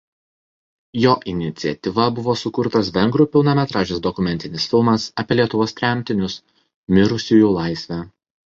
Jo 1.01 1.11
iniciatyva 1.33 2.05
buvo 2.19 2.33
sukurtas 2.43 2.89
vengrų 2.95 3.27
pilnametražis 3.35 4.01
dokumentinis 4.07 4.65
filmas 4.73 5.07
apie 5.25 5.39
Lietuvos 5.41 5.79
tremtinius 5.83 6.43
„Mirusiųjų 6.99 7.53
laisvė“. 7.61 8.05